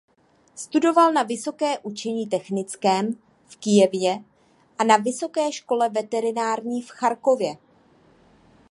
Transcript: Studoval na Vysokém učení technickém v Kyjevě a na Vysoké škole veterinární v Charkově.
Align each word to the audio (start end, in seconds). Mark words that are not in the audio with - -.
Studoval 0.55 1.11
na 1.13 1.23
Vysokém 1.23 1.77
učení 1.83 2.27
technickém 2.27 3.13
v 3.45 3.55
Kyjevě 3.57 4.23
a 4.79 4.83
na 4.83 4.97
Vysoké 4.97 5.51
škole 5.51 5.89
veterinární 5.89 6.81
v 6.81 6.89
Charkově. 6.89 7.57